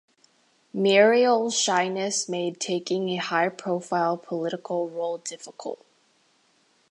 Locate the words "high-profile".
3.17-4.17